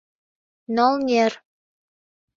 [0.75, 1.33] —Нолнер!